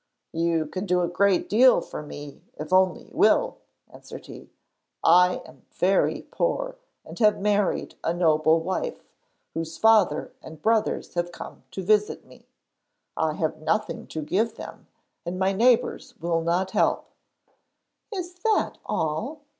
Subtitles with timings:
[0.31, 4.49] 'You can do a great deal for me if you only will,' answered he.
[5.03, 9.03] 'I am very poor and have married a noble wife,
[9.53, 12.47] whose father and brothers have come to visit me.
[13.15, 14.87] I have nothing to give them,
[15.23, 17.11] and my neighbours will not help.'
[18.11, 19.41] 'Is that all?'